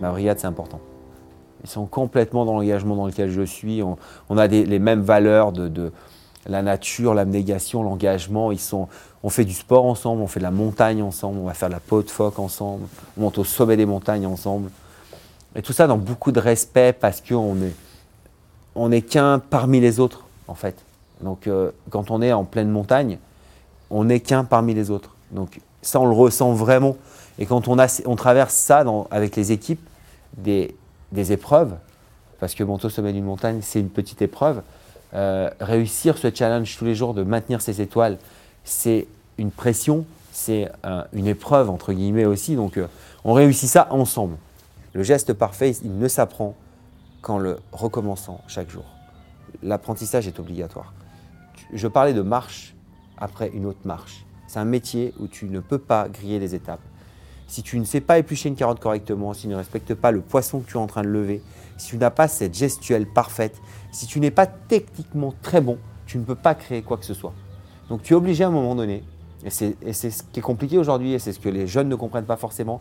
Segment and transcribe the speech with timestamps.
[0.00, 0.80] Ma brigade, c'est important.
[1.62, 3.82] Ils sont complètement dans l'engagement dans lequel je suis.
[3.82, 5.92] On, a les mêmes valeurs de,
[6.46, 8.52] la nature, l'abnégation, l'engagement.
[8.52, 8.88] Ils sont,
[9.22, 11.74] on fait du sport ensemble, on fait de la montagne ensemble, on va faire de
[11.74, 12.86] la peau de phoque ensemble,
[13.16, 14.70] on monte au sommet des montagnes ensemble.
[15.56, 17.74] Et tout ça dans beaucoup de respect parce qu'on est,
[18.74, 20.76] on qu'un parmi les autres, en fait.
[21.20, 23.18] Donc, euh, quand on est en pleine montagne,
[23.90, 25.13] on n'est qu'un parmi les autres.
[25.34, 26.96] Donc, ça, on le ressent vraiment.
[27.38, 29.86] Et quand on, traverse ça avec les équipes,
[30.36, 30.74] des,
[31.12, 31.74] des épreuves,
[32.40, 34.62] parce que monter au sommet d'une montagne, c'est une petite épreuve,
[35.14, 38.18] euh, réussir ce challenge tous les jours de maintenir ses étoiles,
[38.64, 39.06] c'est
[39.38, 40.68] une pression, c'est
[41.12, 42.56] une épreuve, entre guillemets aussi.
[42.56, 42.86] Donc, euh,
[43.24, 44.36] on réussit ça ensemble.
[44.92, 46.54] Le geste parfait, il ne s'apprend
[47.22, 48.84] qu'en le recommençant chaque jour.
[49.62, 50.92] L'apprentissage est obligatoire.
[51.72, 52.74] Je parlais de marche
[53.16, 54.24] après une autre marche.
[54.54, 56.78] C'est un métier où tu ne peux pas griller les étapes.
[57.48, 60.20] Si tu ne sais pas éplucher une carotte correctement, si tu ne respectes pas le
[60.20, 61.42] poisson que tu es en train de lever,
[61.76, 65.76] si tu n'as pas cette gestuelle parfaite, si tu n'es pas techniquement très bon,
[66.06, 67.32] tu ne peux pas créer quoi que ce soit.
[67.88, 69.02] Donc tu es obligé à un moment donné,
[69.44, 72.24] et c'est ce qui est compliqué aujourd'hui, et c'est ce que les jeunes ne comprennent
[72.24, 72.80] pas forcément,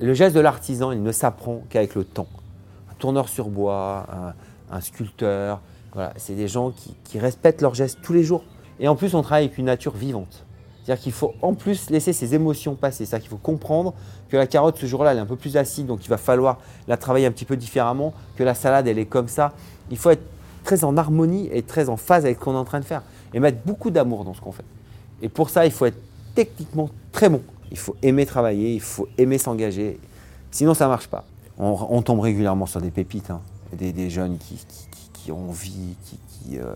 [0.00, 2.28] le geste de l'artisan, il ne s'apprend qu'avec le temps.
[2.90, 4.34] Un tourneur sur bois,
[4.70, 5.62] un, sculpteur,
[5.94, 8.44] voilà, c'est des gens qui, qui respectent leurs gestes tous les jours.
[8.80, 10.44] Et en plus, on travaille avec une nature vivante.
[10.90, 13.06] C'est-à-dire qu'il faut en plus laisser ses émotions passer.
[13.06, 13.94] C'est-à-dire qu'il faut comprendre
[14.28, 16.58] que la carotte, ce jour-là, elle est un peu plus acide, donc il va falloir
[16.88, 19.52] la travailler un petit peu différemment, que la salade, elle est comme ça.
[19.92, 20.24] Il faut être
[20.64, 23.02] très en harmonie et très en phase avec ce qu'on est en train de faire.
[23.32, 24.64] Et mettre beaucoup d'amour dans ce qu'on fait.
[25.22, 25.96] Et pour ça, il faut être
[26.34, 27.40] techniquement très bon.
[27.70, 29.96] Il faut aimer travailler, il faut aimer s'engager.
[30.50, 31.24] Sinon, ça ne marche pas.
[31.56, 33.40] On, tombe régulièrement sur des pépites, hein.
[33.78, 34.38] des, jeunes
[35.12, 36.58] qui, ont envie, qui...
[36.58, 36.74] Euh,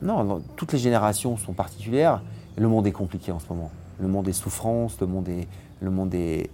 [0.00, 2.22] non, toutes les générations sont particulières
[2.60, 3.70] le monde est compliqué en ce moment.
[4.00, 5.48] Le monde est souffrance, le monde est,
[5.80, 6.50] le monde est,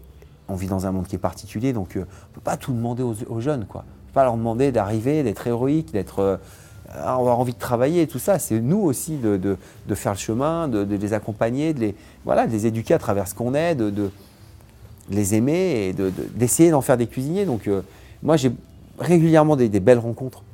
[0.48, 2.72] on vit dans un monde qui est particulier, donc euh, on ne peut pas tout
[2.72, 3.84] demander aux, jeunes, quoi.
[3.84, 6.36] On ne peut pas leur demander d'arriver, d'être héroïque, d'être, euh,
[6.94, 8.38] avoir envie de travailler, tout ça.
[8.38, 11.94] C'est nous aussi de, de, faire le chemin, de, les accompagner, de les,
[12.24, 14.10] voilà, de éduquer à travers ce qu'on est, de,
[15.10, 15.94] les aimer et
[16.36, 17.46] d'essayer d'en faire des cuisiniers.
[17.46, 17.82] Donc euh,
[18.22, 18.52] moi j'ai
[19.00, 20.44] régulièrement des, belles rencontres,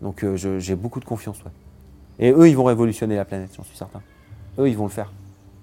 [0.00, 1.36] donc j'ai beaucoup de confiance.
[2.18, 4.00] Et eux, ils vont révolutionner la planète, j'en suis certain
[4.58, 5.12] eux, ils vont le faire.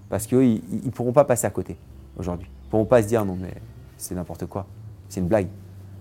[0.09, 1.77] Parce qu'eux, ils ne pourront pas passer à côté
[2.17, 2.47] aujourd'hui.
[2.47, 3.53] Ils ne pourront pas se dire non, mais
[3.97, 4.65] c'est n'importe quoi.
[5.07, 5.47] C'est une blague.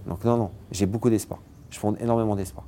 [0.06, 1.41] Donc non, non, j'ai beaucoup d'espoir.
[1.71, 2.66] Je fonde énormément d'espoir.